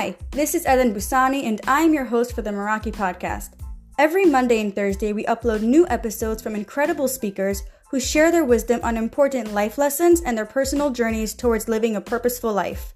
Hi, 0.00 0.16
this 0.30 0.54
is 0.54 0.64
Ellen 0.64 0.94
Busani, 0.94 1.44
and 1.44 1.60
I'm 1.66 1.92
your 1.92 2.06
host 2.06 2.34
for 2.34 2.40
the 2.40 2.48
Meraki 2.48 2.90
podcast. 2.90 3.50
Every 3.98 4.24
Monday 4.24 4.62
and 4.62 4.74
Thursday, 4.74 5.12
we 5.12 5.24
upload 5.24 5.60
new 5.60 5.86
episodes 5.88 6.40
from 6.40 6.54
incredible 6.54 7.06
speakers 7.06 7.64
who 7.90 8.00
share 8.00 8.32
their 8.32 8.46
wisdom 8.46 8.80
on 8.82 8.96
important 8.96 9.52
life 9.52 9.76
lessons 9.76 10.22
and 10.22 10.38
their 10.38 10.46
personal 10.46 10.88
journeys 10.88 11.34
towards 11.34 11.68
living 11.68 11.96
a 11.96 12.00
purposeful 12.00 12.50
life. 12.50 12.94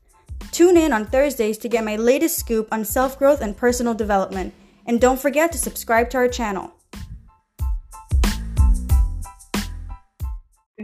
Tune 0.50 0.78
in 0.78 0.94
on 0.94 1.04
Thursdays 1.04 1.58
to 1.58 1.68
get 1.68 1.84
my 1.84 1.96
latest 1.96 2.38
scoop 2.38 2.68
on 2.72 2.86
self 2.86 3.18
growth 3.18 3.42
and 3.42 3.54
personal 3.54 3.92
development. 3.92 4.54
And 4.86 4.98
don't 4.98 5.20
forget 5.20 5.52
to 5.52 5.58
subscribe 5.58 6.08
to 6.08 6.16
our 6.16 6.28
channel. 6.28 6.72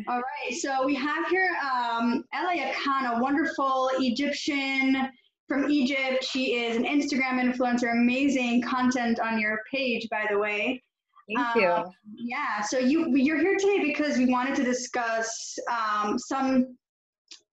All 0.07 0.21
right, 0.21 0.59
so 0.59 0.85
we 0.85 0.95
have 0.97 1.27
here 1.31 1.57
um, 1.65 2.25
Elia 2.35 2.75
Khan, 2.75 3.07
a 3.07 3.23
wonderful 3.23 3.91
Egyptian 3.99 5.09
from 5.51 5.69
Egypt. 5.69 6.23
She 6.23 6.55
is 6.55 6.77
an 6.77 6.85
Instagram 6.85 7.43
influencer, 7.43 7.91
amazing 7.91 8.63
content 8.63 9.19
on 9.19 9.41
your 9.41 9.59
page, 9.69 10.07
by 10.09 10.27
the 10.31 10.39
way. 10.39 10.81
Thank 11.27 11.57
you. 11.57 11.69
Um, 11.69 11.87
yeah, 12.15 12.61
so 12.61 12.79
you 12.79 13.17
you're 13.17 13.41
here 13.41 13.57
today 13.59 13.83
because 13.83 14.17
we 14.17 14.27
wanted 14.27 14.55
to 14.57 14.63
discuss 14.63 15.59
um, 15.69 16.17
some 16.21 16.77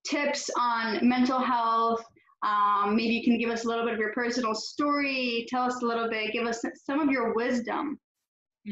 tips 0.07 0.47
on 0.59 1.09
mental 1.09 1.39
health. 1.39 2.03
Um, 2.43 2.95
maybe 2.95 3.15
you 3.15 3.23
can 3.23 3.39
give 3.39 3.49
us 3.49 3.65
a 3.65 3.67
little 3.67 3.83
bit 3.83 3.95
of 3.95 3.99
your 3.99 4.13
personal 4.13 4.53
story. 4.53 5.47
Tell 5.49 5.63
us 5.63 5.81
a 5.81 5.85
little 5.85 6.07
bit. 6.07 6.33
Give 6.33 6.45
us 6.45 6.63
some 6.85 6.99
of 6.99 7.09
your 7.09 7.33
wisdom. 7.33 7.99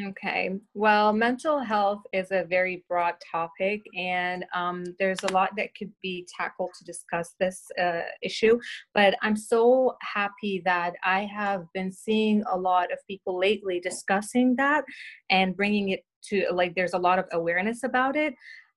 Okay. 0.03 0.51
Well, 0.73 1.13
mental 1.13 1.59
health 1.59 2.01
is 2.11 2.31
a 2.31 2.43
very 2.43 2.83
broad 2.89 3.13
topic, 3.31 3.81
and 3.97 4.43
um, 4.53 4.83
there's 4.99 5.23
a 5.23 5.31
lot 5.31 5.51
that 5.55 5.69
could 5.77 5.91
be 6.01 6.27
tackled 6.37 6.71
to 6.77 6.83
discuss 6.83 7.33
this 7.39 7.63
uh, 7.81 8.01
issue. 8.21 8.59
But 8.93 9.15
I'm 9.21 9.37
so 9.37 9.95
happy 10.01 10.61
that 10.65 10.95
I 11.05 11.21
have 11.21 11.65
been 11.73 11.93
seeing 11.93 12.43
a 12.51 12.57
lot 12.57 12.91
of 12.91 12.99
people 13.07 13.39
lately 13.39 13.79
discussing 13.79 14.55
that 14.57 14.83
and 15.29 15.55
bringing 15.55 15.89
it 15.89 16.01
to 16.29 16.45
like, 16.51 16.75
there's 16.75 16.93
a 16.93 16.97
lot 16.99 17.19
of 17.19 17.25
awareness 17.31 17.83
about 17.83 18.17
it. 18.17 18.33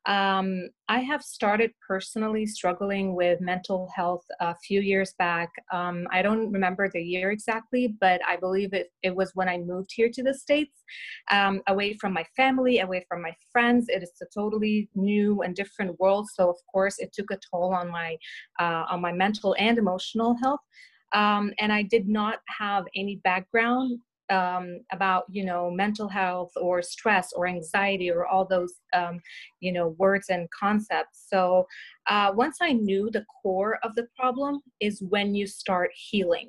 Um, 0.08 0.70
I 0.88 1.00
have 1.00 1.22
started 1.22 1.70
personally 1.86 2.46
struggling 2.46 3.14
with 3.14 3.42
mental 3.42 3.90
health 3.94 4.24
a 4.40 4.56
few 4.56 4.80
years 4.80 5.12
back. 5.18 5.50
Um, 5.70 6.08
I 6.10 6.22
don't 6.22 6.50
remember 6.50 6.88
the 6.88 7.02
year 7.02 7.30
exactly, 7.30 7.94
but 8.00 8.22
I 8.26 8.36
believe 8.36 8.72
it, 8.72 8.88
it 9.02 9.14
was 9.14 9.32
when 9.34 9.50
I 9.50 9.58
moved 9.58 9.90
here 9.94 10.08
to 10.14 10.22
the 10.22 10.32
States, 10.32 10.82
um, 11.30 11.60
away 11.68 11.92
from 11.92 12.14
my 12.14 12.24
family, 12.34 12.78
away 12.78 13.04
from 13.06 13.20
my 13.20 13.34
friends. 13.52 13.90
It 13.90 14.02
is 14.02 14.12
a 14.22 14.26
totally 14.34 14.88
new 14.94 15.42
and 15.42 15.54
different 15.54 16.00
world. 16.00 16.26
So 16.32 16.48
of 16.48 16.56
course, 16.72 16.98
it 16.98 17.12
took 17.12 17.30
a 17.30 17.38
toll 17.50 17.74
on 17.74 17.90
my 17.90 18.16
uh, 18.58 18.86
on 18.88 19.02
my 19.02 19.12
mental 19.12 19.54
and 19.58 19.76
emotional 19.76 20.36
health. 20.42 20.60
Um, 21.12 21.52
and 21.58 21.70
I 21.70 21.82
did 21.82 22.08
not 22.08 22.38
have 22.58 22.84
any 22.94 23.16
background 23.16 24.00
um, 24.30 24.80
about 24.92 25.24
you 25.28 25.44
know 25.44 25.70
mental 25.70 26.08
health 26.08 26.52
or 26.56 26.82
stress 26.82 27.32
or 27.32 27.46
anxiety 27.46 28.10
or 28.10 28.26
all 28.26 28.44
those 28.44 28.74
um, 28.92 29.20
you 29.60 29.72
know 29.72 29.88
words 29.98 30.28
and 30.28 30.48
concepts. 30.50 31.26
So 31.28 31.66
uh, 32.08 32.32
once 32.34 32.58
i 32.60 32.72
knew 32.72 33.10
the 33.10 33.24
core 33.42 33.78
of 33.82 33.94
the 33.94 34.08
problem 34.18 34.60
is 34.80 35.02
when 35.02 35.34
you 35.34 35.46
start 35.46 35.90
healing. 35.94 36.48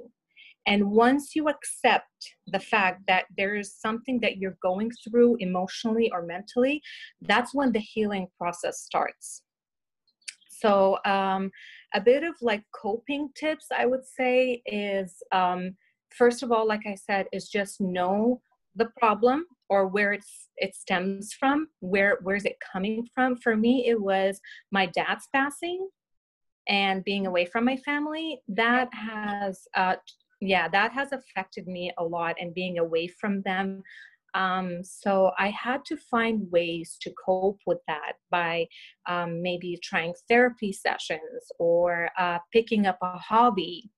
And 0.68 0.92
once 0.92 1.36
you 1.36 1.48
accept 1.48 2.36
the 2.48 2.60
fact 2.60 3.02
that 3.08 3.26
there 3.38 3.56
is 3.56 3.74
something 3.74 4.20
that 4.20 4.38
you're 4.38 4.58
going 4.62 4.92
through 5.04 5.38
emotionally 5.40 6.12
or 6.12 6.22
mentally 6.22 6.82
that's 7.22 7.56
when 7.56 7.72
the 7.72 7.80
healing 7.80 8.28
process 8.38 8.82
starts. 8.82 9.44
So 10.48 11.00
um, 11.06 11.50
a 11.94 12.02
bit 12.02 12.24
of 12.24 12.36
like 12.42 12.64
coping 12.74 13.30
tips 13.36 13.68
i 13.76 13.86
would 13.86 14.06
say 14.06 14.62
is 14.66 15.24
um, 15.32 15.76
first 16.12 16.44
of 16.44 16.52
all 16.52 16.68
like 16.68 16.86
i 16.86 16.96
said 16.96 17.28
is 17.32 17.50
just 17.50 17.80
know 17.80 18.42
the 18.76 18.90
problem 18.98 19.46
or 19.70 19.88
where 19.88 20.14
it's 20.14 20.50
it 20.58 20.76
stems 20.76 21.34
from 21.34 21.68
where 21.80 22.18
where's 22.24 22.46
it 22.46 22.58
coming 22.72 23.08
from. 23.14 23.38
For 23.38 23.56
me 23.56 23.88
it 23.88 24.02
was 24.02 24.40
my 24.72 24.88
dad's 24.88 25.28
passing 25.34 25.88
and 26.68 27.04
being 27.04 27.28
away 27.28 27.46
from 27.46 27.66
my 27.66 27.78
family. 27.78 28.42
That 28.48 28.90
has 28.94 29.68
uh 29.76 29.96
yeah 30.42 30.68
that 30.70 30.92
has 30.94 31.12
affected 31.12 31.68
me 31.68 31.92
a 31.98 32.04
lot 32.04 32.36
and 32.40 32.54
being 32.54 32.80
away 32.80 33.08
from 33.08 33.42
them. 33.44 33.84
Um, 34.36 34.84
so 34.84 35.32
I 35.40 35.50
had 35.50 35.84
to 35.86 35.98
find 35.98 36.52
ways 36.52 36.98
to 37.02 37.12
cope 37.26 37.60
with 37.66 37.80
that 37.88 38.14
by 38.30 38.68
um, 39.08 39.42
maybe 39.42 39.80
trying 39.84 40.14
therapy 40.30 40.72
sessions 40.72 41.52
or 41.58 42.12
uh, 42.16 42.38
picking 42.54 42.86
up 42.86 43.00
a 43.02 43.18
hobby 43.18 43.90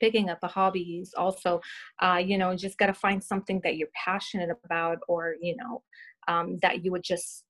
picking 0.00 0.28
up 0.30 0.38
a 0.42 0.46
hobby 0.46 1.00
is 1.02 1.14
also 1.16 1.60
uh, 2.02 2.20
you 2.24 2.38
know 2.38 2.54
just 2.56 2.78
got 2.78 2.86
to 2.86 2.94
find 2.94 3.22
something 3.22 3.60
that 3.64 3.76
you're 3.76 3.88
passionate 3.94 4.50
about 4.64 4.98
or 5.08 5.36
you 5.40 5.56
know 5.56 5.82
um, 6.28 6.58
that 6.62 6.84
you 6.84 6.90
would 6.90 7.04
just 7.04 7.44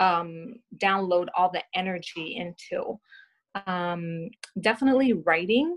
um, 0.00 0.54
download 0.78 1.28
all 1.36 1.50
the 1.50 1.62
energy 1.74 2.36
into. 2.36 2.98
Um, 3.66 4.30
definitely 4.60 5.12
writing 5.12 5.76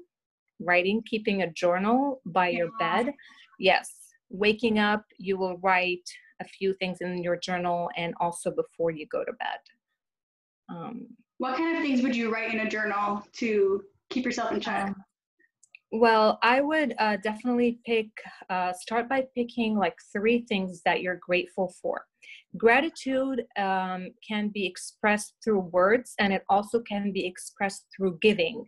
writing 0.62 1.04
keeping 1.06 1.42
a 1.42 1.52
journal 1.52 2.22
by 2.26 2.48
your 2.50 2.70
bed. 2.80 3.14
Yes 3.60 4.06
waking 4.30 4.80
up 4.80 5.04
you 5.18 5.38
will 5.38 5.58
write 5.58 6.08
a 6.42 6.46
few 6.46 6.74
things 6.76 7.00
in 7.02 7.24
your 7.24 7.38
journal 7.38 7.90
and 7.96 8.14
also 8.20 8.52
before 8.52 8.92
you 8.92 9.08
go 9.08 9.24
to 9.24 9.32
bed. 9.34 9.60
Um, 10.68 11.08
what 11.38 11.58
kind 11.58 11.78
of 11.78 11.84
things 11.84 12.02
would 12.02 12.16
you 12.16 12.32
write 12.32 12.54
in 12.54 12.62
a 12.62 12.70
journal 12.70 13.26
to 13.34 13.84
keep 14.10 14.26
yourself 14.26 14.52
in 14.52 14.60
check? 14.60 14.88
Um, 14.88 14.96
well, 16.00 16.40
I 16.44 16.62
would 16.62 16.96
uh, 17.00 17.18
definitely 17.18 17.80
pick, 17.86 18.08
uh, 18.50 18.74
start 18.74 19.10
by 19.10 19.26
picking 19.36 19.78
like 19.78 19.96
three 20.12 20.46
things 20.48 20.82
that 20.86 21.02
you're 21.02 21.20
grateful 21.22 21.74
for. 21.82 22.06
Gratitude 22.58 23.44
um, 23.58 24.10
can 24.28 24.50
be 24.50 24.66
expressed 24.66 25.34
through 25.44 25.60
words 25.60 26.14
and 26.20 26.32
it 26.32 26.44
also 26.50 26.80
can 26.80 27.12
be 27.12 27.26
expressed 27.26 27.86
through 27.96 28.18
giving. 28.22 28.66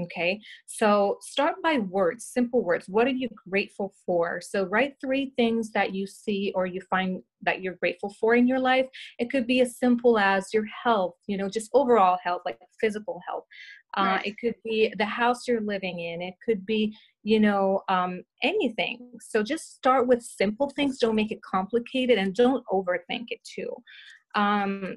Okay, 0.00 0.40
so 0.66 1.18
start 1.20 1.56
by 1.62 1.78
words, 1.78 2.24
simple 2.24 2.64
words. 2.64 2.88
What 2.88 3.06
are 3.06 3.10
you 3.10 3.28
grateful 3.50 3.92
for? 4.06 4.40
So 4.40 4.64
write 4.64 4.94
three 5.00 5.34
things 5.36 5.70
that 5.72 5.94
you 5.94 6.06
see 6.06 6.50
or 6.54 6.64
you 6.64 6.80
find 6.88 7.22
that 7.42 7.60
you're 7.60 7.74
grateful 7.74 8.14
for 8.18 8.34
in 8.34 8.48
your 8.48 8.58
life. 8.58 8.86
It 9.18 9.30
could 9.30 9.46
be 9.46 9.60
as 9.60 9.78
simple 9.78 10.18
as 10.18 10.54
your 10.54 10.64
health, 10.82 11.16
you 11.26 11.36
know, 11.36 11.48
just 11.48 11.70
overall 11.74 12.18
health, 12.24 12.40
like 12.46 12.58
physical 12.80 13.20
health. 13.28 13.44
Uh, 13.98 14.16
right. 14.16 14.26
It 14.26 14.38
could 14.38 14.54
be 14.64 14.94
the 14.96 15.04
house 15.04 15.46
you're 15.46 15.60
living 15.60 16.00
in. 16.00 16.22
It 16.22 16.34
could 16.42 16.64
be, 16.64 16.96
you 17.22 17.38
know, 17.38 17.82
um, 17.90 18.22
anything. 18.42 19.10
So 19.20 19.42
just 19.42 19.74
start 19.74 20.06
with 20.08 20.22
simple 20.22 20.70
things. 20.70 20.98
Don't 20.98 21.16
make 21.16 21.32
it 21.32 21.42
complicated 21.42 22.16
and 22.16 22.34
don't 22.34 22.64
overthink 22.72 23.26
it 23.28 23.40
too. 23.44 23.70
Um, 24.34 24.96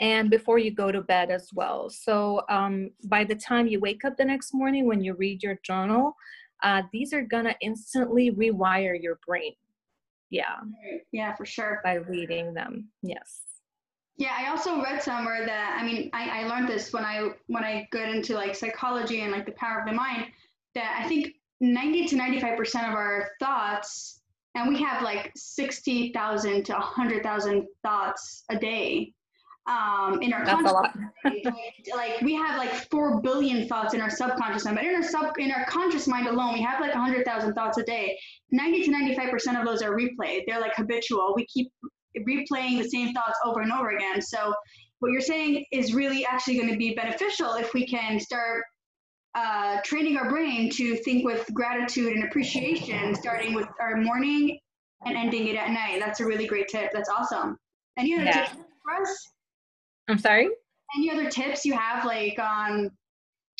and 0.00 0.30
before 0.30 0.58
you 0.58 0.70
go 0.70 0.90
to 0.90 1.00
bed 1.00 1.30
as 1.30 1.50
well. 1.52 1.90
So 1.90 2.42
um, 2.48 2.90
by 3.04 3.24
the 3.24 3.34
time 3.34 3.66
you 3.66 3.80
wake 3.80 4.04
up 4.04 4.16
the 4.16 4.24
next 4.24 4.54
morning, 4.54 4.86
when 4.86 5.02
you 5.02 5.14
read 5.14 5.42
your 5.42 5.58
journal, 5.62 6.16
uh, 6.62 6.82
these 6.92 7.12
are 7.12 7.22
gonna 7.22 7.54
instantly 7.60 8.30
rewire 8.30 9.00
your 9.00 9.18
brain. 9.26 9.54
Yeah. 10.30 10.56
Yeah, 11.12 11.34
for 11.34 11.44
sure. 11.44 11.80
By 11.84 11.94
reading 11.94 12.54
them, 12.54 12.88
yes. 13.02 13.42
Yeah, 14.16 14.34
I 14.38 14.48
also 14.48 14.82
read 14.82 15.02
somewhere 15.02 15.44
that 15.46 15.78
I 15.80 15.84
mean 15.84 16.10
I, 16.12 16.42
I 16.42 16.48
learned 16.48 16.68
this 16.68 16.92
when 16.92 17.04
I 17.04 17.30
when 17.46 17.64
I 17.64 17.88
got 17.90 18.08
into 18.08 18.34
like 18.34 18.54
psychology 18.54 19.20
and 19.20 19.32
like 19.32 19.46
the 19.46 19.52
power 19.52 19.80
of 19.80 19.86
the 19.86 19.92
mind 19.92 20.26
that 20.74 21.02
I 21.02 21.08
think 21.08 21.34
90 21.60 22.06
to 22.08 22.16
95 22.16 22.56
percent 22.58 22.88
of 22.88 22.94
our 22.94 23.30
thoughts 23.40 24.20
and 24.54 24.68
we 24.68 24.82
have 24.82 25.02
like 25.02 25.32
60,000 25.34 26.64
to 26.64 26.72
100,000 26.72 27.66
thoughts 27.82 28.44
a 28.50 28.58
day 28.58 29.14
um, 29.66 30.20
in 30.22 30.32
our 30.32 30.44
That's 30.44 30.62
conscious 30.62 30.96
mind. 31.22 31.54
like 31.96 32.20
we 32.22 32.34
have 32.34 32.58
like 32.58 32.72
4 32.90 33.20
billion 33.20 33.68
thoughts 33.68 33.94
in 33.94 34.00
our 34.00 34.10
subconscious 34.10 34.64
mind 34.64 34.76
but 34.76 34.84
in 34.84 34.94
our 34.94 35.04
sub 35.04 35.38
in 35.38 35.52
our 35.52 35.64
conscious 35.66 36.08
mind 36.08 36.26
alone 36.26 36.54
we 36.54 36.62
have 36.62 36.80
like 36.80 36.92
100,000 36.94 37.54
thoughts 37.54 37.78
a 37.78 37.84
day 37.84 38.18
90 38.50 38.82
to 38.82 38.90
95 38.90 39.30
percent 39.30 39.56
of 39.56 39.64
those 39.64 39.80
are 39.80 39.96
replayed 39.96 40.42
they're 40.48 40.60
like 40.60 40.74
habitual 40.74 41.32
we 41.36 41.46
keep 41.46 41.70
replaying 42.18 42.82
the 42.82 42.88
same 42.88 43.12
thoughts 43.12 43.38
over 43.44 43.60
and 43.60 43.72
over 43.72 43.90
again. 43.90 44.20
So 44.20 44.54
what 45.00 45.10
you're 45.10 45.20
saying 45.20 45.64
is 45.72 45.94
really 45.94 46.24
actually 46.24 46.56
going 46.56 46.70
to 46.70 46.76
be 46.76 46.94
beneficial 46.94 47.54
if 47.54 47.74
we 47.74 47.86
can 47.86 48.20
start 48.20 48.64
uh, 49.34 49.80
training 49.82 50.16
our 50.16 50.28
brain 50.28 50.70
to 50.70 50.96
think 50.96 51.24
with 51.24 51.48
gratitude 51.54 52.12
and 52.12 52.24
appreciation, 52.24 53.14
starting 53.14 53.54
with 53.54 53.66
our 53.80 53.96
morning 53.96 54.58
and 55.04 55.16
ending 55.16 55.48
it 55.48 55.56
at 55.56 55.70
night. 55.70 55.98
That's 55.98 56.20
a 56.20 56.26
really 56.26 56.46
great 56.46 56.68
tip. 56.68 56.90
That's 56.92 57.08
awesome. 57.08 57.56
Any 57.98 58.14
other 58.14 58.24
yeah. 58.24 58.44
tips 58.44 58.56
for 58.82 59.02
us? 59.02 59.28
I'm 60.08 60.18
sorry? 60.18 60.48
Any 60.96 61.10
other 61.10 61.30
tips 61.30 61.64
you 61.64 61.74
have, 61.74 62.04
like 62.04 62.38
on, 62.38 62.90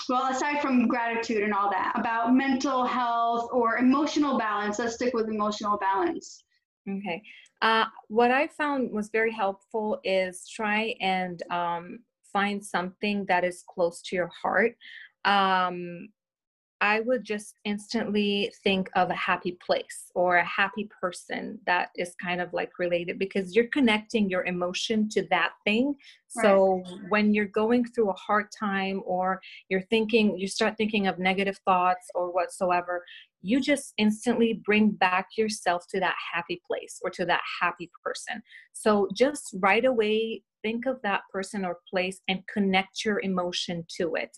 well, 0.09 0.31
aside 0.31 0.61
from 0.61 0.87
gratitude 0.87 1.43
and 1.43 1.55
all 1.55 1.71
that, 1.71 1.93
about 1.94 2.35
mental 2.35 2.85
health 2.85 3.49
or 3.53 3.79
emotional 3.79 4.39
balance? 4.39 4.79
Let's 4.79 4.94
stick 4.94 5.15
with 5.15 5.29
emotional 5.29 5.79
balance. 5.79 6.44
Okay. 6.89 7.23
Uh, 7.62 7.85
what 8.09 8.31
I 8.31 8.49
found 8.49 8.91
was 8.93 9.09
very 9.11 9.33
helpful 9.33 10.00
is 10.03 10.49
try 10.49 10.94
and 11.00 11.43
um, 11.50 12.00
find 12.33 12.65
something 12.65 13.25
that 13.27 13.45
is 13.45 13.62
close 13.69 14.03
to 14.03 14.17
your 14.17 14.31
heart. 14.43 14.75
Um, 15.25 16.09
I 16.82 16.99
would 16.99 17.23
just 17.23 17.61
instantly 17.64 18.52
think 18.64 18.90
of 18.96 19.08
a 19.08 19.14
happy 19.14 19.56
place 19.64 20.11
or 20.17 20.38
a 20.38 20.44
happy 20.44 20.90
person 21.00 21.61
that 21.64 21.90
is 21.96 22.17
kind 22.20 22.40
of 22.40 22.52
like 22.52 22.73
related 22.81 23.20
because 23.20 23.55
you're 23.55 23.69
connecting 23.69 24.29
your 24.29 24.44
emotion 24.46 25.08
to 25.11 25.23
that 25.31 25.52
thing. 25.64 25.94
So 26.29 26.82
when 27.08 27.34
you're 27.34 27.44
going 27.44 27.84
through 27.84 28.11
a 28.11 28.14
hard 28.14 28.46
time 28.58 29.00
or 29.06 29.40
you're 29.69 29.82
thinking, 29.82 30.37
you 30.37 30.49
start 30.49 30.76
thinking 30.76 31.06
of 31.06 31.20
negative 31.20 31.61
thoughts 31.64 32.08
or 32.17 32.32
whatsoever, 32.32 33.05
you 33.43 33.61
just 33.61 33.93
instantly 33.96 34.61
bring 34.64 34.90
back 34.90 35.28
yourself 35.38 35.87
to 35.90 36.00
that 36.00 36.17
happy 36.32 36.61
place 36.67 36.99
or 37.05 37.11
to 37.11 37.25
that 37.26 37.43
happy 37.61 37.93
person. 38.02 38.43
So 38.73 39.08
just 39.14 39.55
right 39.61 39.85
away, 39.85 40.43
think 40.62 40.87
of 40.87 41.00
that 41.02 41.23
person 41.32 41.64
or 41.64 41.78
place 41.88 42.20
and 42.28 42.43
connect 42.52 43.05
your 43.05 43.20
emotion 43.20 43.85
to 43.99 44.14
it. 44.14 44.37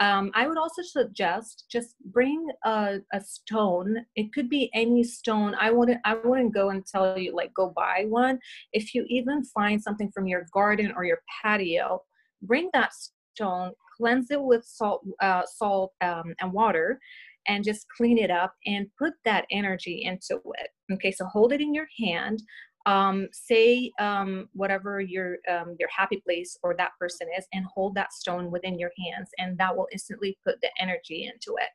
Um, 0.00 0.30
I 0.34 0.48
would 0.48 0.56
also 0.56 0.80
suggest 0.82 1.66
just 1.70 1.94
bring 2.06 2.48
a, 2.64 3.00
a, 3.12 3.20
stone. 3.20 3.98
It 4.16 4.32
could 4.32 4.48
be 4.48 4.70
any 4.72 5.04
stone. 5.04 5.54
I 5.60 5.70
wouldn't 5.70 6.00
I 6.06 6.14
wouldn't 6.14 6.54
go 6.54 6.70
and 6.70 6.84
tell 6.86 7.18
you 7.18 7.36
like 7.36 7.52
go 7.52 7.72
buy 7.76 8.06
one. 8.08 8.38
If 8.72 8.94
you 8.94 9.04
even 9.08 9.44
find 9.44 9.80
something 9.80 10.10
from 10.12 10.26
your 10.26 10.46
garden 10.54 10.92
or 10.96 11.04
your 11.04 11.20
patio, 11.42 12.00
bring 12.42 12.70
that 12.72 12.92
stone, 13.34 13.72
cleanse 13.98 14.30
it 14.30 14.42
with 14.42 14.64
salt, 14.64 15.04
uh, 15.20 15.42
salt 15.46 15.92
um, 16.00 16.34
and 16.40 16.50
water, 16.50 16.98
and 17.46 17.62
just 17.62 17.86
clean 17.94 18.16
it 18.16 18.30
up 18.30 18.54
and 18.66 18.86
put 18.98 19.12
that 19.26 19.44
energy 19.50 20.02
into 20.04 20.40
it. 20.58 20.68
Okay, 20.94 21.12
so 21.12 21.26
hold 21.26 21.52
it 21.52 21.60
in 21.60 21.74
your 21.74 21.88
hand 21.98 22.42
um, 22.86 23.28
say 23.32 23.92
um, 23.98 24.48
whatever 24.52 25.00
your 25.00 25.38
um, 25.50 25.76
your 25.78 25.88
happy 25.94 26.22
place 26.24 26.56
or 26.62 26.74
that 26.76 26.90
person 26.98 27.28
is 27.36 27.46
and 27.52 27.64
hold 27.66 27.94
that 27.94 28.12
stone 28.12 28.50
within 28.50 28.78
your 28.78 28.90
hands 28.98 29.30
and 29.38 29.58
that 29.58 29.76
will 29.76 29.88
instantly 29.92 30.38
put 30.44 30.60
the 30.60 30.70
energy 30.80 31.24
into 31.24 31.56
it 31.58 31.68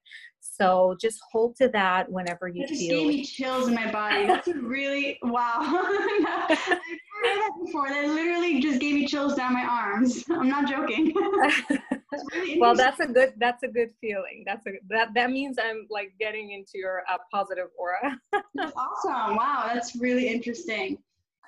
so 0.53 0.95
just 1.01 1.19
hold 1.31 1.55
to 1.57 1.67
that 1.69 2.09
whenever 2.09 2.47
you 2.47 2.61
that 2.61 2.69
just 2.69 2.81
feel. 2.81 2.99
gave 2.99 3.07
me 3.07 3.25
chills 3.25 3.67
in 3.67 3.73
my 3.73 3.91
body. 3.91 4.27
That's 4.27 4.47
really 4.47 5.17
wow. 5.23 5.57
I've 5.59 6.21
never 6.21 6.55
heard 6.55 7.37
that 7.39 7.51
before. 7.65 7.89
That 7.89 8.07
literally 8.07 8.61
just 8.61 8.79
gave 8.79 8.95
me 8.95 9.07
chills 9.07 9.35
down 9.35 9.53
my 9.53 9.65
arms. 9.65 10.23
I'm 10.29 10.47
not 10.47 10.69
joking. 10.69 11.13
really 12.33 12.59
well, 12.59 12.75
that's 12.75 12.99
a 12.99 13.07
good 13.07 13.33
that's 13.37 13.63
a 13.63 13.67
good 13.67 13.91
feeling. 13.99 14.43
That's 14.45 14.65
a 14.67 14.71
that 14.89 15.13
that 15.15 15.31
means 15.31 15.57
I'm 15.61 15.87
like 15.89 16.13
getting 16.19 16.51
into 16.51 16.73
your 16.75 17.03
uh, 17.09 17.17
positive 17.31 17.67
aura. 17.77 18.19
that's 18.53 18.73
awesome. 18.75 19.35
Wow, 19.35 19.69
that's 19.73 19.95
really 19.95 20.27
interesting. 20.27 20.97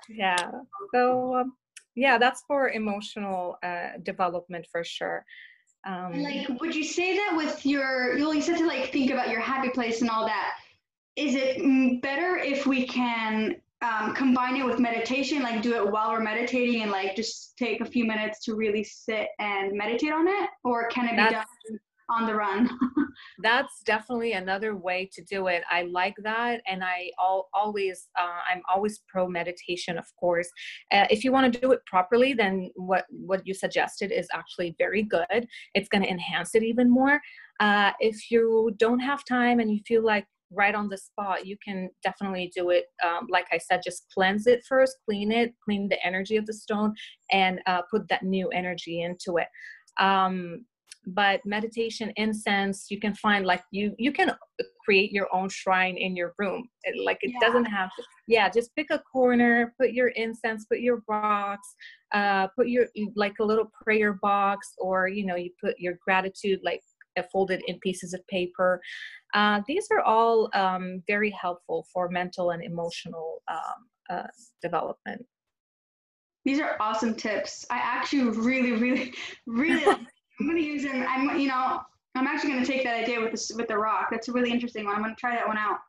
Yeah. 0.10 0.52
So 0.94 1.36
um, 1.36 1.54
yeah, 1.96 2.18
that's 2.18 2.44
for 2.48 2.70
emotional 2.70 3.58
uh, 3.64 3.98
development 4.04 4.68
for 4.72 4.84
sure. 4.84 5.26
Um, 5.86 6.22
like, 6.22 6.48
would 6.60 6.76
you 6.76 6.84
say 6.84 7.16
that 7.16 7.34
with 7.36 7.66
your, 7.66 8.18
you 8.18 8.42
said 8.42 8.58
to 8.58 8.68
like 8.68 8.92
think 8.92 9.10
about 9.10 9.30
your 9.30 9.40
happy 9.40 9.70
place 9.70 10.02
and 10.02 10.10
all 10.10 10.26
that. 10.26 10.54
Is 11.16 11.34
it 11.34 12.02
better 12.02 12.38
if 12.38 12.68
we 12.68 12.86
can 12.86 13.56
um, 13.82 14.16
combine 14.16 14.56
it 14.58 14.66
with 14.66 14.80
meditation, 14.80 15.44
like 15.44 15.62
do 15.62 15.76
it 15.76 15.92
while 15.92 16.12
we're 16.12 16.20
meditating 16.20 16.82
and 16.82 16.92
like 16.92 17.16
just 17.16 17.56
take 17.58 17.82
a 17.82 17.86
few 17.86 18.06
minutes 18.06 18.44
to 18.46 18.56
really 18.56 18.84
sit 18.84 19.28
and 19.40 19.78
meditate 19.78 20.12
on 20.12 20.28
it? 20.28 20.50
Or 20.64 20.88
can 20.90 21.06
it 21.06 21.12
be 21.12 21.34
done 21.34 21.46
on 22.10 22.26
the 22.26 22.34
run. 22.34 22.70
That's 23.44 23.82
definitely 23.86 24.34
another 24.34 24.76
way 24.76 25.10
to 25.14 25.24
do 25.24 25.48
it. 25.48 25.64
I 25.70 25.84
like 25.84 26.16
that, 26.24 26.62
and 26.68 26.84
I 26.84 27.12
all, 27.20 27.50
always 27.54 28.08
uh, 28.18 28.40
I'm 28.50 28.62
always 28.74 29.02
pro 29.08 29.28
meditation, 29.28 29.98
of 29.98 30.06
course. 30.20 30.50
Uh, 30.92 31.06
if 31.10 31.24
you 31.24 31.32
want 31.32 31.52
to 31.52 31.60
do 31.60 31.72
it 31.72 31.82
properly, 31.86 32.34
then 32.34 32.70
what 32.76 33.06
what 33.10 33.46
you 33.46 33.54
suggested 33.54 34.12
is 34.12 34.28
actually 34.34 34.76
very 34.78 35.04
good. 35.04 35.48
It's 35.74 35.90
going 35.90 36.04
to 36.04 36.10
enhance 36.10 36.56
it 36.56 36.64
even 36.64 36.90
more. 36.90 37.20
Uh, 37.60 37.92
if 38.00 38.32
you 38.32 38.72
don't 38.78 39.00
have 39.00 39.26
time 39.26 39.60
and 39.60 39.72
you 39.72 39.80
feel 39.86 40.04
like 40.04 40.26
right 40.52 40.76
on 40.76 40.88
the 40.88 40.98
spot 40.98 41.46
you 41.46 41.58
can 41.64 41.90
definitely 42.04 42.52
do 42.56 42.70
it 42.70 42.86
um, 43.06 43.28
like 43.30 43.48
i 43.52 43.58
said 43.58 43.82
just 43.84 44.06
cleanse 44.14 44.48
it 44.48 44.64
first 44.68 44.98
clean 45.06 45.32
it 45.32 45.54
clean 45.64 45.88
the 45.90 46.06
energy 46.06 46.38
of 46.38 46.46
the 46.46 46.54
stone 46.54 46.94
and 47.32 47.60
uh, 47.66 47.82
put 47.92 48.08
that 48.08 48.24
new 48.24 48.48
energy 48.50 49.02
into 49.02 49.38
it 49.38 49.48
um, 50.00 50.66
but 51.08 51.40
meditation 51.46 52.12
incense 52.18 52.88
you 52.90 53.00
can 53.00 53.16
find 53.16 53.46
like 53.46 53.64
you 53.72 53.94
you 53.98 54.12
can 54.12 54.32
create 54.84 55.12
your 55.12 55.28
own 55.34 55.48
shrine 55.48 55.96
in 55.96 56.16
your 56.16 56.34
room 56.38 56.68
it, 56.84 57.02
like 57.06 57.18
it 57.22 57.32
yeah. 57.34 57.48
doesn't 57.48 57.66
have 57.66 57.90
to 57.96 58.04
yeah 58.28 58.50
just 58.50 58.76
pick 58.76 58.88
a 58.92 59.00
corner 59.00 59.74
put 59.80 59.92
your 59.94 60.10
incense 60.10 60.66
put 60.66 60.80
your 60.80 61.02
rocks 61.08 61.76
uh 62.14 62.48
put 62.58 62.68
your 62.68 62.88
like 63.16 63.36
a 63.40 63.44
little 63.44 63.72
prayer 63.82 64.14
box 64.22 64.74
or 64.78 65.08
you 65.08 65.26
know 65.26 65.36
you 65.36 65.50
put 65.64 65.80
your 65.80 65.98
gratitude 66.04 66.60
like 66.64 66.82
folded 67.32 67.62
in 67.68 67.80
pieces 67.80 68.14
of 68.14 68.26
paper 68.28 68.82
uh, 69.34 69.62
these 69.68 69.88
are 69.92 70.02
all 70.02 70.50
um, 70.54 71.04
very 71.08 71.32
helpful 71.32 71.86
for 71.94 72.10
mental 72.10 72.52
and 72.52 72.64
emotional 72.64 73.42
um, 73.50 73.88
uh, 74.10 74.28
development 74.62 75.26
these 76.48 76.62
are 76.62 76.78
awesome 76.80 77.14
tips. 77.14 77.66
I 77.70 77.76
actually 77.76 78.30
really, 78.30 78.72
really, 78.72 79.14
really 79.48 79.86
I'm 80.40 80.48
gonna 80.48 80.62
use 80.62 80.84
them. 80.84 81.06
I'm 81.06 81.38
you 81.38 81.50
know 81.50 81.82
I'm 82.16 82.26
actually 82.26 82.52
gonna 82.52 82.66
take 82.66 82.86
that 82.86 83.04
idea 83.04 83.20
with 83.20 83.34
the 83.34 83.56
with 83.58 83.68
the 83.68 83.78
rock. 83.78 84.08
That's 84.10 84.30
a 84.30 84.32
really 84.32 84.50
interesting 84.50 84.86
one. 84.86 84.96
I'm 84.96 85.02
gonna 85.02 85.16
try 85.20 85.36
that 85.36 85.46
one 85.46 85.58
out. 85.58 85.80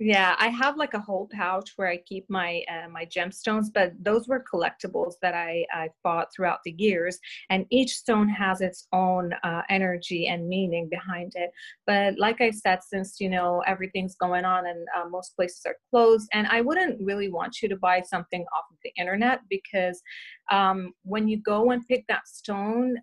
Yeah, 0.00 0.34
I 0.40 0.48
have 0.48 0.76
like 0.76 0.94
a 0.94 1.00
whole 1.00 1.28
pouch 1.30 1.70
where 1.76 1.86
I 1.86 1.98
keep 1.98 2.28
my 2.28 2.64
uh, 2.68 2.88
my 2.88 3.06
gemstones, 3.06 3.66
but 3.72 3.92
those 4.00 4.26
were 4.26 4.44
collectibles 4.52 5.14
that 5.22 5.34
I 5.34 5.64
I 5.72 5.88
bought 6.02 6.34
throughout 6.34 6.58
the 6.64 6.74
years, 6.76 7.16
and 7.48 7.64
each 7.70 7.92
stone 7.92 8.28
has 8.28 8.60
its 8.60 8.88
own 8.92 9.32
uh, 9.44 9.62
energy 9.70 10.26
and 10.26 10.48
meaning 10.48 10.88
behind 10.90 11.32
it. 11.36 11.50
But 11.86 12.18
like 12.18 12.40
I 12.40 12.50
said, 12.50 12.80
since 12.82 13.20
you 13.20 13.30
know 13.30 13.62
everything's 13.68 14.16
going 14.16 14.44
on 14.44 14.66
and 14.66 14.84
uh, 14.96 15.08
most 15.08 15.36
places 15.36 15.62
are 15.64 15.76
closed, 15.90 16.28
and 16.32 16.48
I 16.48 16.60
wouldn't 16.60 17.00
really 17.00 17.30
want 17.30 17.62
you 17.62 17.68
to 17.68 17.76
buy 17.76 18.02
something 18.02 18.42
off 18.52 18.64
of 18.72 18.78
the 18.82 18.92
internet 19.00 19.42
because 19.48 20.02
um, 20.50 20.92
when 21.04 21.28
you 21.28 21.40
go 21.40 21.70
and 21.70 21.86
pick 21.86 22.04
that 22.08 22.26
stone, 22.26 22.96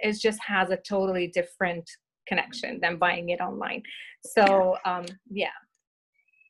it 0.00 0.16
just 0.20 0.38
has 0.46 0.70
a 0.70 0.78
totally 0.88 1.26
different 1.26 1.90
connection 2.28 2.78
than 2.80 2.98
buying 2.98 3.30
it 3.30 3.40
online. 3.40 3.82
So 4.22 4.76
um, 4.84 5.06
yeah. 5.28 5.50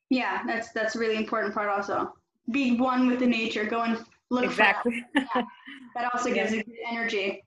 Yeah, 0.09 0.41
that's 0.45 0.71
that's 0.71 0.95
a 0.95 0.99
really 0.99 1.17
important 1.17 1.53
part 1.53 1.69
also. 1.69 2.13
Be 2.51 2.77
one 2.77 3.07
with 3.07 3.19
the 3.19 3.27
nature. 3.27 3.65
Go 3.65 3.81
and 3.81 4.03
look 4.29 4.45
exactly. 4.45 5.03
For 5.13 5.21
that. 5.21 5.27
Yeah. 5.35 5.41
that 5.95 6.13
also 6.13 6.33
gives 6.33 6.53
yeah. 6.53 6.61
a 6.61 6.63
good 6.63 6.75
energy. 6.89 7.43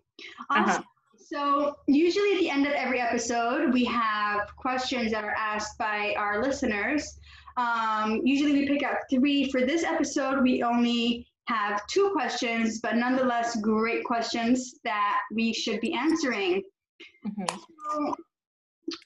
Uh-huh. 0.51 0.63
Awesome. 0.63 0.83
Uh-huh. 0.83 0.83
So 1.33 1.77
usually 1.87 2.33
at 2.35 2.41
the 2.41 2.51
end 2.51 2.67
of 2.67 2.73
every 2.73 3.01
episode, 3.01 3.73
we 3.73 3.85
have 3.85 4.55
questions 4.57 5.13
that 5.13 5.25
are 5.25 5.35
asked 5.39 5.79
by 5.79 6.15
our 6.19 6.43
listeners. 6.43 7.21
Um, 7.57 8.21
usually 8.25 8.53
we 8.53 8.67
pick 8.67 8.83
out 8.83 8.97
three. 9.09 9.49
For 9.51 9.61
this 9.61 9.85
episode, 9.85 10.43
we 10.43 10.63
only 10.63 11.29
have 11.47 11.87
two 11.87 12.11
questions, 12.13 12.81
but 12.81 12.97
nonetheless 12.97 13.61
great 13.61 14.05
questions 14.05 14.75
that 14.85 15.21
we 15.33 15.53
should 15.53 15.81
be 15.81 15.93
answering. 15.95 16.63
Mm-hmm. 17.27 17.57
So, 17.57 18.17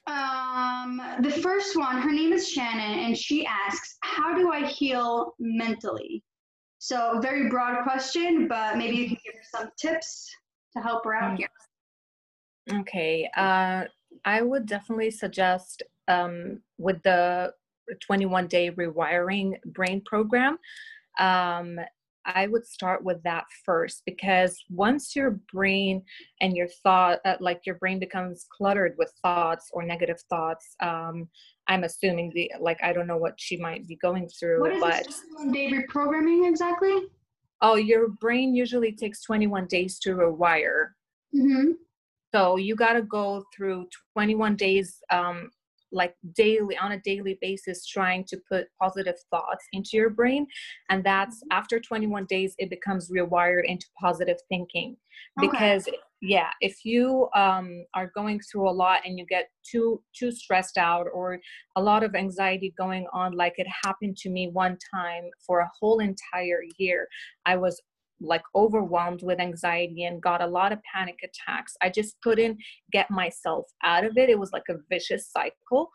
um, 0.06 1.00
the 1.20 1.30
first 1.30 1.76
one, 1.76 2.00
her 2.00 2.12
name 2.12 2.32
is 2.32 2.48
Shannon, 2.48 3.00
and 3.00 3.16
she 3.16 3.46
asks, 3.46 3.96
How 4.02 4.34
do 4.34 4.52
I 4.52 4.66
heal 4.66 5.34
mentally? 5.38 6.22
So, 6.78 7.18
very 7.20 7.48
broad 7.48 7.82
question, 7.82 8.46
but 8.48 8.76
maybe 8.76 8.96
you 8.96 9.06
can 9.08 9.18
give 9.24 9.34
her 9.34 9.58
some 9.58 9.70
tips 9.78 10.30
to 10.76 10.82
help 10.82 11.04
her 11.04 11.14
out 11.14 11.34
mm. 11.34 11.38
here. 11.38 12.80
Okay. 12.80 13.28
Uh, 13.36 13.84
I 14.24 14.42
would 14.42 14.66
definitely 14.66 15.10
suggest 15.10 15.82
um, 16.08 16.60
with 16.78 17.02
the 17.02 17.52
21 18.00 18.46
day 18.46 18.70
rewiring 18.70 19.54
brain 19.66 20.02
program. 20.04 20.58
Um, 21.18 21.78
I 22.26 22.46
would 22.46 22.66
start 22.66 23.04
with 23.04 23.22
that 23.24 23.44
first 23.64 24.02
because 24.06 24.56
once 24.70 25.14
your 25.14 25.38
brain 25.52 26.02
and 26.40 26.56
your 26.56 26.68
thought, 26.82 27.20
uh, 27.24 27.36
like 27.40 27.60
your 27.66 27.76
brain 27.76 27.98
becomes 27.98 28.46
cluttered 28.50 28.94
with 28.98 29.12
thoughts 29.22 29.70
or 29.72 29.82
negative 29.82 30.20
thoughts, 30.30 30.74
um, 30.80 31.28
I'm 31.68 31.84
assuming 31.84 32.32
the 32.34 32.50
like 32.60 32.78
I 32.82 32.92
don't 32.92 33.06
know 33.06 33.16
what 33.16 33.34
she 33.36 33.56
might 33.56 33.86
be 33.86 33.96
going 33.96 34.28
through, 34.28 34.60
what 34.60 34.72
is 34.72 34.80
but 34.80 35.52
day 35.52 35.70
reprogramming 35.70 36.48
exactly? 36.48 37.06
Oh, 37.60 37.76
your 37.76 38.08
brain 38.08 38.54
usually 38.54 38.92
takes 38.92 39.22
21 39.22 39.66
days 39.66 39.98
to 40.00 40.10
rewire. 40.10 40.88
Mm-hmm. 41.34 41.72
So 42.34 42.56
you 42.56 42.74
got 42.74 42.94
to 42.94 43.02
go 43.02 43.44
through 43.56 43.86
21 44.12 44.56
days 44.56 44.98
um, 45.10 45.50
like 45.94 46.14
daily 46.34 46.76
on 46.76 46.92
a 46.92 47.00
daily 47.00 47.38
basis 47.40 47.86
trying 47.86 48.24
to 48.24 48.38
put 48.50 48.66
positive 48.80 49.16
thoughts 49.30 49.64
into 49.72 49.90
your 49.92 50.10
brain 50.10 50.46
and 50.90 51.04
that's 51.04 51.36
mm-hmm. 51.36 51.56
after 51.58 51.80
21 51.80 52.26
days 52.26 52.54
it 52.58 52.68
becomes 52.68 53.10
rewired 53.10 53.64
into 53.64 53.86
positive 54.00 54.38
thinking 54.48 54.96
because 55.40 55.88
okay. 55.88 55.96
yeah 56.20 56.50
if 56.60 56.84
you 56.84 57.28
um, 57.34 57.84
are 57.94 58.10
going 58.14 58.40
through 58.40 58.68
a 58.68 58.70
lot 58.70 59.00
and 59.04 59.18
you 59.18 59.26
get 59.26 59.48
too 59.70 60.02
too 60.18 60.30
stressed 60.30 60.76
out 60.76 61.06
or 61.14 61.38
a 61.76 61.82
lot 61.82 62.02
of 62.02 62.14
anxiety 62.14 62.74
going 62.76 63.06
on 63.12 63.32
like 63.32 63.54
it 63.56 63.66
happened 63.84 64.16
to 64.16 64.28
me 64.28 64.50
one 64.52 64.76
time 64.94 65.24
for 65.46 65.60
a 65.60 65.70
whole 65.80 66.00
entire 66.00 66.62
year 66.78 67.06
i 67.46 67.56
was 67.56 67.80
like 68.24 68.42
overwhelmed 68.54 69.22
with 69.22 69.40
anxiety 69.40 70.04
and 70.04 70.22
got 70.22 70.42
a 70.42 70.46
lot 70.46 70.72
of 70.72 70.78
panic 70.82 71.18
attacks. 71.22 71.76
I 71.82 71.90
just 71.90 72.16
couldn't 72.22 72.58
get 72.92 73.10
myself 73.10 73.66
out 73.82 74.04
of 74.04 74.16
it. 74.16 74.30
It 74.30 74.38
was 74.38 74.52
like 74.52 74.64
a 74.70 74.76
vicious 74.90 75.30
cycle. 75.30 75.54
Oh. 75.72 75.88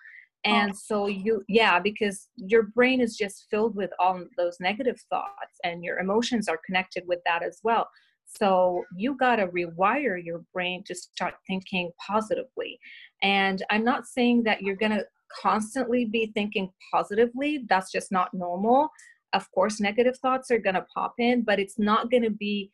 And 0.45 0.75
so 0.75 1.07
you, 1.07 1.43
yeah, 1.47 1.79
because 1.79 2.29
your 2.35 2.63
brain 2.63 3.01
is 3.01 3.17
just 3.17 3.47
filled 3.49 3.75
with 3.75 3.91
all 3.99 4.23
those 4.37 4.57
negative 4.59 4.99
thoughts 5.09 5.57
and 5.63 5.83
your 5.83 5.99
emotions 5.99 6.47
are 6.47 6.59
connected 6.65 7.03
with 7.07 7.19
that 7.25 7.43
as 7.43 7.59
well. 7.63 7.89
So 8.25 8.83
you 8.95 9.17
got 9.17 9.37
to 9.37 9.47
rewire 9.47 10.23
your 10.23 10.43
brain 10.53 10.83
to 10.85 10.95
start 10.95 11.33
thinking 11.47 11.91
positively. 12.05 12.79
And 13.23 13.63
I'm 13.71 13.83
not 13.83 14.05
saying 14.05 14.43
that 14.43 14.61
you're 14.61 14.75
going 14.75 14.91
to 14.91 15.05
constantly 15.41 16.05
be 16.05 16.31
thinking 16.33 16.69
positively. 16.93 17.65
That's 17.67 17.91
just 17.91 18.11
not 18.11 18.33
normal. 18.33 18.89
Of 19.33 19.49
course, 19.51 19.79
negative 19.79 20.17
thoughts 20.17 20.51
are 20.51 20.59
going 20.59 20.75
to 20.75 20.85
pop 20.93 21.13
in, 21.19 21.43
but 21.43 21.59
it's 21.59 21.77
not 21.77 22.09
going 22.09 22.23
to 22.23 22.31
be 22.31 22.71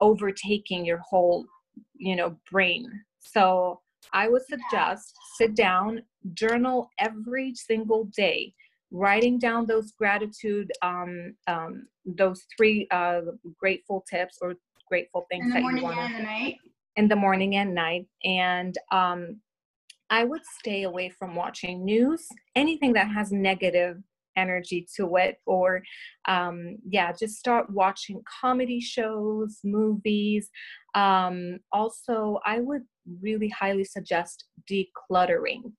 overtaking 0.00 0.84
your 0.84 0.98
whole, 0.98 1.46
you 1.94 2.16
know, 2.16 2.36
brain. 2.50 2.90
So 3.18 3.80
I 4.12 4.28
would 4.28 4.42
suggest 4.46 5.14
sit 5.36 5.54
down, 5.54 6.02
journal 6.34 6.90
every 6.98 7.54
single 7.54 8.04
day, 8.16 8.52
writing 8.90 9.38
down 9.38 9.66
those 9.66 9.92
gratitude, 9.92 10.70
um, 10.82 11.34
um, 11.46 11.86
those 12.04 12.46
three 12.56 12.86
uh, 12.90 13.22
grateful 13.58 14.04
tips 14.08 14.38
or 14.40 14.54
grateful 14.88 15.26
things 15.30 15.52
that 15.52 15.62
you 15.62 15.82
want 15.82 15.96
to 15.96 16.54
in 16.96 17.08
the 17.08 17.16
morning 17.16 17.56
and 17.56 17.74
night, 17.74 18.06
and 18.24 18.78
um, 18.90 19.40
I 20.08 20.24
would 20.24 20.42
stay 20.60 20.84
away 20.84 21.10
from 21.10 21.34
watching 21.34 21.84
news, 21.84 22.26
anything 22.54 22.92
that 22.94 23.08
has 23.08 23.32
negative 23.32 24.02
energy 24.36 24.86
to 24.96 25.16
it, 25.16 25.38
or 25.46 25.82
um, 26.26 26.76
yeah, 26.88 27.12
just 27.12 27.36
start 27.36 27.70
watching 27.70 28.22
comedy 28.40 28.80
shows, 28.80 29.58
movies. 29.64 30.50
Um, 30.94 31.58
also, 31.72 32.38
I 32.44 32.60
would 32.60 32.82
really 33.22 33.48
highly 33.48 33.84
suggest 33.84 34.44
decluttering. 34.70 35.72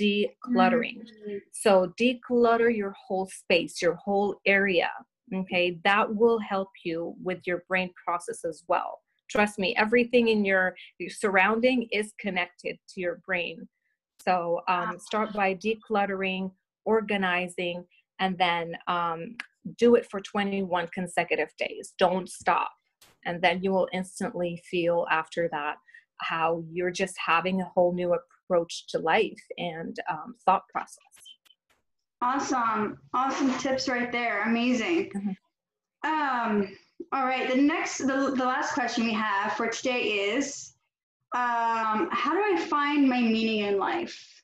Decluttering. 0.00 0.98
Mm-hmm. 0.98 1.36
So, 1.52 1.92
declutter 2.00 2.74
your 2.74 2.94
whole 3.06 3.26
space, 3.26 3.80
your 3.80 3.94
whole 3.94 4.36
area. 4.46 4.90
Okay, 5.34 5.80
that 5.84 6.14
will 6.14 6.38
help 6.38 6.68
you 6.84 7.14
with 7.22 7.40
your 7.46 7.64
brain 7.68 7.90
process 8.04 8.44
as 8.44 8.62
well 8.68 9.00
trust 9.28 9.58
me 9.58 9.74
everything 9.76 10.28
in 10.28 10.44
your, 10.44 10.72
your 10.98 11.10
surrounding 11.10 11.88
is 11.90 12.12
connected 12.20 12.78
to 12.88 13.00
your 13.00 13.20
brain 13.26 13.66
so 14.26 14.60
um, 14.68 14.98
start 14.98 15.32
by 15.32 15.54
decluttering 15.54 16.50
organizing 16.86 17.84
and 18.18 18.38
then 18.38 18.74
um, 18.86 19.36
do 19.76 19.94
it 19.94 20.06
for 20.10 20.20
21 20.20 20.88
consecutive 20.94 21.50
days. 21.58 21.92
Don't 21.98 22.28
stop. 22.28 22.70
And 23.26 23.42
then 23.42 23.62
you 23.62 23.72
will 23.72 23.88
instantly 23.92 24.62
feel 24.70 25.06
after 25.10 25.48
that 25.52 25.76
how 26.20 26.64
you're 26.70 26.90
just 26.90 27.16
having 27.24 27.60
a 27.60 27.70
whole 27.74 27.92
new 27.92 28.14
approach 28.14 28.86
to 28.88 28.98
life 28.98 29.42
and 29.58 29.98
um, 30.10 30.34
thought 30.46 30.62
process. 30.68 30.98
Awesome. 32.22 32.98
Awesome 33.12 33.52
tips 33.58 33.88
right 33.88 34.10
there. 34.10 34.44
Amazing. 34.44 35.10
Mm-hmm. 35.14 36.10
um 36.10 36.68
all 37.12 37.24
right, 37.24 37.48
the 37.48 37.60
next, 37.60 37.98
the, 37.98 38.32
the 38.36 38.44
last 38.44 38.72
question 38.72 39.04
we 39.04 39.12
have 39.12 39.52
for 39.52 39.68
today 39.68 40.02
is 40.02 40.72
um, 41.34 42.08
how 42.10 42.32
do 42.32 42.40
I 42.40 42.66
find 42.68 43.08
my 43.08 43.20
meaning 43.20 43.66
in 43.66 43.78
life? 43.78 44.35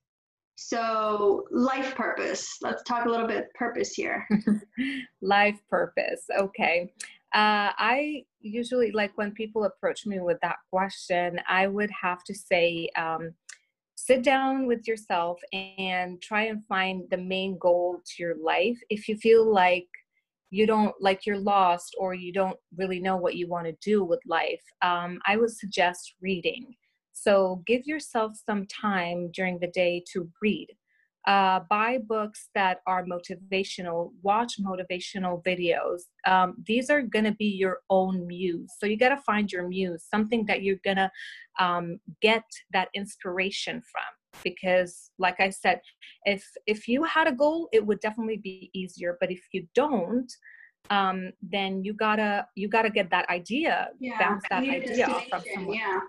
So, 0.54 1.46
life 1.50 1.94
purpose. 1.94 2.58
Let's 2.62 2.82
talk 2.82 3.06
a 3.06 3.08
little 3.08 3.26
bit 3.26 3.52
purpose 3.54 3.92
here. 3.94 4.28
life 5.22 5.60
purpose. 5.68 6.24
Okay. 6.38 6.92
Uh, 7.34 7.72
I 7.78 8.24
usually 8.40 8.92
like 8.92 9.16
when 9.16 9.32
people 9.32 9.64
approach 9.64 10.04
me 10.04 10.20
with 10.20 10.38
that 10.42 10.56
question, 10.70 11.40
I 11.48 11.66
would 11.66 11.90
have 11.90 12.22
to 12.24 12.34
say, 12.34 12.90
um, 12.96 13.32
sit 13.94 14.22
down 14.22 14.66
with 14.66 14.86
yourself 14.88 15.38
and 15.52 16.20
try 16.20 16.46
and 16.46 16.66
find 16.66 17.08
the 17.10 17.16
main 17.16 17.56
goal 17.58 18.02
to 18.04 18.22
your 18.22 18.36
life. 18.36 18.78
If 18.90 19.08
you 19.08 19.16
feel 19.16 19.50
like 19.50 19.86
you 20.50 20.66
don't 20.66 20.94
like 21.00 21.24
you're 21.24 21.38
lost 21.38 21.94
or 21.98 22.12
you 22.12 22.32
don't 22.32 22.58
really 22.76 23.00
know 23.00 23.16
what 23.16 23.36
you 23.36 23.48
want 23.48 23.66
to 23.66 23.76
do 23.80 24.04
with 24.04 24.20
life, 24.26 24.62
um, 24.82 25.20
I 25.26 25.36
would 25.36 25.50
suggest 25.50 26.14
reading. 26.20 26.74
So 27.12 27.62
give 27.66 27.86
yourself 27.86 28.32
some 28.44 28.66
time 28.66 29.30
during 29.32 29.58
the 29.58 29.68
day 29.68 30.02
to 30.12 30.28
read. 30.40 30.68
Uh, 31.26 31.60
buy 31.70 31.98
books 31.98 32.48
that 32.52 32.80
are 32.88 33.04
motivational, 33.04 34.10
watch 34.22 34.54
motivational 34.60 35.40
videos. 35.44 36.00
Um, 36.26 36.56
these 36.66 36.90
are 36.90 37.00
going 37.00 37.26
to 37.26 37.32
be 37.32 37.46
your 37.46 37.78
own 37.90 38.26
muse. 38.26 38.72
So 38.78 38.86
you 38.86 38.96
got 38.96 39.10
to 39.10 39.18
find 39.18 39.50
your 39.52 39.68
muse, 39.68 40.04
something 40.10 40.44
that 40.46 40.62
you're 40.64 40.80
going 40.82 40.96
to 40.96 41.10
um, 41.60 42.00
get 42.20 42.42
that 42.72 42.88
inspiration 42.94 43.82
from 43.82 44.02
because 44.42 45.10
like 45.18 45.38
i 45.40 45.50
said 45.50 45.80
if 46.24 46.48
if 46.66 46.88
you 46.88 47.04
had 47.04 47.28
a 47.28 47.32
goal 47.32 47.68
it 47.72 47.84
would 47.84 48.00
definitely 48.00 48.38
be 48.38 48.70
easier 48.72 49.16
but 49.20 49.30
if 49.30 49.42
you 49.52 49.66
don't 49.74 50.32
um 50.90 51.30
then 51.42 51.84
you 51.84 51.92
gotta 51.92 52.46
you 52.54 52.68
gotta 52.68 52.90
get 52.90 53.10
that 53.10 53.28
idea 53.28 53.88
yeah, 54.00 54.18
bounce 54.18 54.42
that 54.50 54.62
idea 54.62 55.06
off 55.06 55.26
from 55.28 55.42
someone 55.54 55.76
yeah 55.76 56.00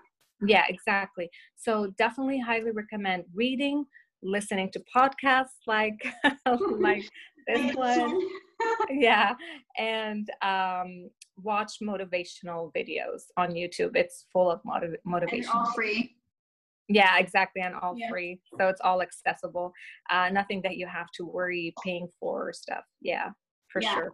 yeah 0.46 0.64
exactly 0.68 1.28
so 1.56 1.92
definitely 1.98 2.38
highly 2.38 2.70
recommend 2.70 3.24
reading 3.34 3.84
listening 4.22 4.70
to 4.70 4.82
podcasts 4.94 5.60
like 5.66 6.14
like 6.78 7.04
this 7.46 7.74
one 7.76 8.20
yeah 8.90 9.34
and 9.78 10.30
um 10.42 11.08
watch 11.36 11.74
motivational 11.82 12.72
videos 12.74 13.24
on 13.36 13.50
youtube 13.50 13.94
it's 13.94 14.26
full 14.32 14.50
of 14.50 14.60
motiv- 14.64 14.96
motivation 15.04 15.50
all 15.52 15.72
free 15.74 16.14
yeah, 16.88 17.18
exactly, 17.18 17.62
and 17.62 17.74
all 17.74 17.94
yeah. 17.96 18.10
free. 18.10 18.40
So 18.58 18.68
it's 18.68 18.80
all 18.82 19.00
accessible. 19.00 19.72
Uh, 20.10 20.28
nothing 20.30 20.60
that 20.62 20.76
you 20.76 20.86
have 20.86 21.06
to 21.14 21.24
worry 21.24 21.72
paying 21.82 22.08
for 22.20 22.52
stuff. 22.52 22.84
Yeah, 23.00 23.30
for 23.68 23.80
yeah. 23.80 23.94
sure. 23.94 24.12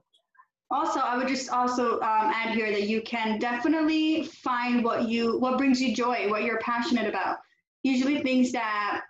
Also, 0.73 1.01
I 1.01 1.17
would 1.17 1.27
just 1.27 1.51
also 1.51 1.97
um, 1.97 2.31
add 2.33 2.55
here 2.55 2.71
that 2.71 2.85
you 2.85 3.03
can 3.03 3.39
definitely 3.39 4.25
find 4.25 4.85
what 4.85 5.09
you 5.09 5.39
what 5.39 5.59
brings 5.59 5.83
you 5.83 5.95
joy, 5.95 6.29
what 6.29 6.45
you're 6.45 6.61
passionate 6.61 7.09
about. 7.09 7.39
Usually, 7.83 8.23
things 8.23 8.53
that 8.53 9.03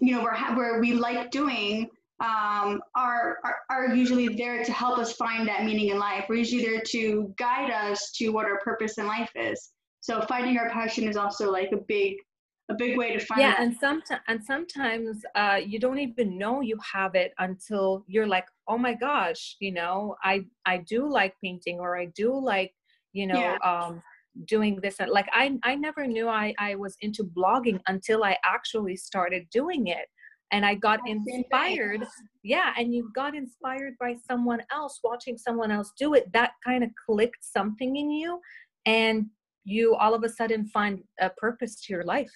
you 0.00 0.14
know 0.14 0.22
we're 0.22 0.36
where 0.54 0.80
we 0.80 0.94
like 0.94 1.30
doing 1.30 1.90
um, 2.20 2.80
are, 2.94 3.38
are 3.44 3.56
are 3.68 3.94
usually 3.94 4.28
there 4.28 4.64
to 4.64 4.72
help 4.72 4.98
us 4.98 5.12
find 5.12 5.46
that 5.48 5.64
meaning 5.64 5.88
in 5.88 5.98
life. 5.98 6.26
We're 6.28 6.36
usually 6.36 6.64
there 6.64 6.80
to 6.80 7.34
guide 7.36 7.70
us 7.70 8.10
to 8.12 8.30
what 8.30 8.46
our 8.46 8.58
purpose 8.60 8.96
in 8.96 9.06
life 9.06 9.30
is. 9.34 9.70
So 10.00 10.22
finding 10.22 10.56
our 10.56 10.70
passion 10.70 11.04
is 11.08 11.16
also 11.16 11.50
like 11.50 11.72
a 11.72 11.76
big 11.76 12.16
a 12.72 12.76
big 12.76 12.96
way 12.96 13.16
to 13.16 13.24
find 13.24 13.40
yeah 13.40 13.54
and 13.58 13.76
sometimes 13.76 14.20
and 14.28 14.44
sometimes 14.44 15.22
uh, 15.34 15.58
you 15.64 15.78
don't 15.78 15.98
even 15.98 16.38
know 16.38 16.60
you 16.60 16.76
have 16.92 17.14
it 17.14 17.32
until 17.38 18.04
you're 18.06 18.26
like 18.26 18.46
oh 18.68 18.78
my 18.78 18.94
gosh 18.94 19.56
you 19.60 19.72
know? 19.72 20.16
I 20.22 20.44
i 20.66 20.78
do 20.78 21.10
like 21.10 21.34
painting 21.42 21.78
or 21.78 21.98
i 21.98 22.06
do 22.16 22.38
like 22.38 22.72
you 23.12 23.26
know 23.26 23.38
yeah. 23.38 23.58
um 23.64 24.02
doing 24.46 24.78
this 24.82 24.96
like 25.08 25.28
i 25.32 25.58
i 25.62 25.74
never 25.74 26.06
knew 26.06 26.28
i 26.28 26.54
i 26.58 26.74
was 26.74 26.96
into 27.00 27.22
blogging 27.22 27.78
until 27.88 28.24
i 28.24 28.36
actually 28.44 28.96
started 28.96 29.46
doing 29.50 29.88
it. 29.88 30.06
And 30.52 30.66
i 30.66 30.74
got 30.74 31.00
inspired 31.06 32.02
yeah 32.42 32.74
and 32.78 32.94
you 32.94 33.10
got 33.14 33.34
inspired 33.34 33.94
by 33.98 34.16
someone 34.28 34.62
else 34.70 35.00
watching 35.02 35.38
someone 35.38 35.70
else 35.70 35.92
do 35.98 36.12
it 36.14 36.30
that 36.32 36.52
kind 36.66 36.84
of 36.84 36.90
clicked 37.06 37.42
something 37.42 37.96
in 37.96 38.10
you 38.10 38.38
and 38.84 39.26
you 39.64 39.94
all 39.94 40.14
of 40.14 40.24
a 40.24 40.28
sudden 40.28 40.66
find 40.66 41.02
a 41.20 41.30
purpose 41.30 41.80
to 41.82 41.92
your 41.92 42.04
life 42.04 42.32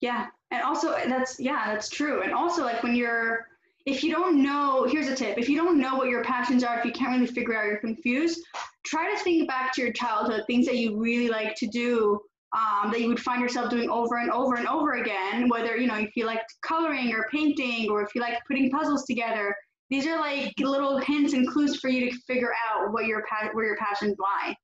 yeah. 0.00 0.26
And 0.50 0.62
also 0.62 0.92
that's 0.92 1.38
yeah, 1.38 1.72
that's 1.72 1.88
true. 1.88 2.22
And 2.22 2.32
also 2.32 2.64
like 2.64 2.82
when 2.82 2.94
you're 2.94 3.46
if 3.86 4.04
you 4.04 4.12
don't 4.12 4.42
know, 4.42 4.86
here's 4.88 5.08
a 5.08 5.16
tip. 5.16 5.38
If 5.38 5.48
you 5.48 5.56
don't 5.56 5.80
know 5.80 5.96
what 5.96 6.08
your 6.08 6.22
passions 6.22 6.62
are, 6.62 6.78
if 6.78 6.84
you 6.84 6.92
can't 6.92 7.12
really 7.12 7.26
figure 7.26 7.56
out, 7.56 7.66
you're 7.66 7.78
confused, 7.78 8.44
try 8.84 9.10
to 9.10 9.18
think 9.24 9.48
back 9.48 9.72
to 9.74 9.80
your 9.80 9.92
childhood, 9.92 10.44
things 10.46 10.66
that 10.66 10.76
you 10.76 10.98
really 11.00 11.28
like 11.28 11.54
to 11.56 11.66
do, 11.66 12.20
um, 12.54 12.90
that 12.90 13.00
you 13.00 13.08
would 13.08 13.20
find 13.20 13.40
yourself 13.40 13.70
doing 13.70 13.88
over 13.88 14.18
and 14.18 14.30
over 14.30 14.56
and 14.56 14.68
over 14.68 14.94
again, 14.94 15.48
whether, 15.48 15.76
you 15.76 15.86
know, 15.86 15.96
if 15.96 16.16
you 16.16 16.26
like 16.26 16.42
coloring 16.62 17.14
or 17.14 17.28
painting 17.30 17.90
or 17.90 18.02
if 18.02 18.14
you 18.14 18.20
like 18.20 18.38
putting 18.46 18.70
puzzles 18.70 19.04
together. 19.04 19.54
These 19.90 20.06
are 20.06 20.20
like 20.20 20.52
little 20.58 20.98
hints 20.98 21.32
and 21.32 21.48
clues 21.48 21.80
for 21.80 21.88
you 21.88 22.10
to 22.10 22.16
figure 22.26 22.52
out 22.68 22.92
what 22.92 23.06
your 23.06 23.24
pa- 23.26 23.48
where 23.54 23.64
your 23.64 23.76
passions 23.78 24.16
lie. 24.18 24.54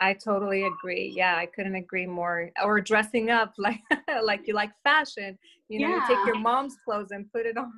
I 0.00 0.12
totally 0.12 0.64
agree. 0.64 1.12
Yeah, 1.16 1.36
I 1.36 1.46
couldn't 1.46 1.76
agree 1.76 2.06
more. 2.06 2.50
Or 2.62 2.80
dressing 2.80 3.30
up 3.30 3.54
like 3.58 3.80
like 4.22 4.46
you 4.46 4.54
like 4.54 4.72
fashion. 4.82 5.38
You 5.68 5.80
know, 5.80 5.88
yeah. 5.88 6.08
you 6.08 6.16
take 6.16 6.26
your 6.26 6.38
mom's 6.38 6.76
clothes 6.84 7.10
and 7.10 7.30
put 7.32 7.46
it 7.46 7.56
on. 7.56 7.72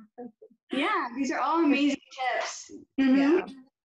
yeah, 0.71 1.07
these 1.15 1.31
are 1.31 1.39
all 1.39 1.63
amazing 1.63 2.01
tips. 2.35 2.71
Mm-hmm. 2.99 3.17
Yeah. 3.17 3.45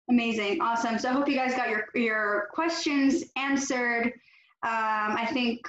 Amazing, 0.09 0.61
awesome. 0.61 0.99
So 0.99 1.09
I 1.09 1.13
hope 1.13 1.29
you 1.29 1.37
guys 1.37 1.55
got 1.55 1.71
your 1.71 1.87
your 1.95 2.49
questions 2.53 3.25
answered. 3.37 4.07
Um, 4.63 5.17
I 5.17 5.27
think 5.33 5.61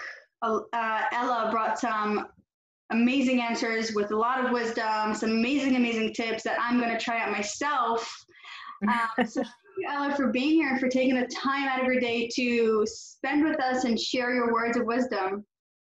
uh, 0.41 1.01
Ella 1.11 1.49
brought 1.51 1.79
some 1.79 2.27
amazing 2.91 3.41
answers 3.41 3.93
with 3.93 4.11
a 4.11 4.15
lot 4.15 4.43
of 4.43 4.51
wisdom, 4.51 5.13
some 5.13 5.31
amazing, 5.31 5.75
amazing 5.75 6.13
tips 6.13 6.43
that 6.43 6.57
I'm 6.59 6.79
going 6.79 6.91
to 6.91 7.03
try 7.03 7.21
out 7.21 7.31
myself. 7.31 8.13
Um, 8.87 9.27
so 9.27 9.43
you, 9.81 9.87
Ella, 9.89 10.15
for 10.15 10.27
being 10.27 10.51
here 10.51 10.69
and 10.69 10.79
for 10.79 10.87
taking 10.87 11.15
the 11.15 11.27
time 11.27 11.67
out 11.67 11.81
of 11.81 11.85
your 11.85 11.99
day 11.99 12.29
to 12.35 12.85
spend 12.85 13.43
with 13.43 13.59
us 13.59 13.83
and 13.83 13.99
share 13.99 14.33
your 14.33 14.53
words 14.53 14.77
of 14.77 14.85
wisdom. 14.85 15.45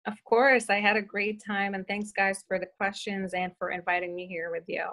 Of 0.06 0.14
course, 0.24 0.70
I 0.70 0.80
had 0.80 0.96
a 0.96 1.02
great 1.02 1.42
time, 1.44 1.74
and 1.74 1.86
thanks, 1.86 2.12
guys, 2.12 2.44
for 2.48 2.58
the 2.58 2.66
questions 2.76 3.34
and 3.34 3.52
for 3.58 3.70
inviting 3.70 4.14
me 4.14 4.26
here 4.26 4.50
with 4.50 4.64
you. 4.66 4.84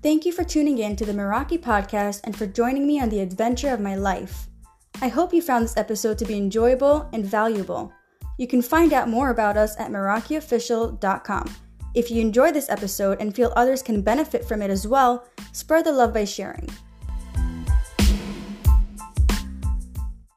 Thank 0.00 0.24
you 0.24 0.32
for 0.32 0.44
tuning 0.44 0.78
in 0.78 0.96
to 0.96 1.04
the 1.04 1.12
Meraki 1.12 1.58
podcast 1.58 2.20
and 2.24 2.34
for 2.34 2.46
joining 2.46 2.86
me 2.86 3.00
on 3.00 3.08
the 3.08 3.20
adventure 3.20 3.70
of 3.70 3.80
my 3.80 3.96
life. 3.96 4.48
I 5.02 5.08
hope 5.08 5.34
you 5.34 5.42
found 5.42 5.64
this 5.64 5.76
episode 5.76 6.18
to 6.18 6.24
be 6.24 6.36
enjoyable 6.36 7.08
and 7.12 7.24
valuable. 7.24 7.92
You 8.38 8.46
can 8.46 8.62
find 8.62 8.92
out 8.92 9.08
more 9.08 9.30
about 9.30 9.56
us 9.56 9.78
at 9.78 9.90
MerakiOfficial.com. 9.90 11.54
If 11.94 12.10
you 12.10 12.20
enjoy 12.20 12.52
this 12.52 12.70
episode 12.70 13.20
and 13.20 13.34
feel 13.34 13.52
others 13.56 13.82
can 13.82 14.00
benefit 14.00 14.44
from 14.44 14.62
it 14.62 14.70
as 14.70 14.86
well, 14.86 15.26
spread 15.52 15.84
the 15.84 15.92
love 15.92 16.14
by 16.14 16.24
sharing. 16.24 16.68